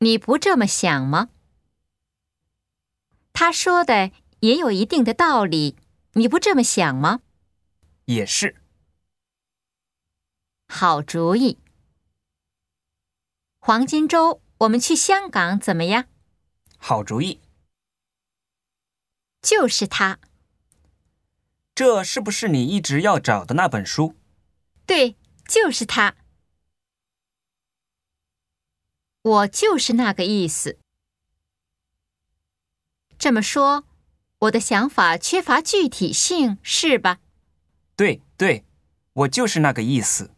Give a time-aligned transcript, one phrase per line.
[0.00, 1.30] 你不这么想吗？
[3.32, 5.76] 他说的也有一定的道理，
[6.12, 7.20] 你不这么想吗？
[8.04, 8.56] 也是。
[10.68, 11.58] 好主意。
[13.58, 16.06] 黄金周，我们去香港怎么样？
[16.76, 17.40] 好主意。
[19.42, 20.18] 就是他。
[21.74, 24.14] 这是不是你一直要找的那本书？
[24.86, 26.16] 对，就是他。
[29.22, 30.78] 我就是那个意思。
[33.18, 33.84] 这么说，
[34.38, 37.18] 我的想法缺乏具体性，是吧？
[37.96, 38.64] 对对，
[39.12, 40.30] 我就是那个意思。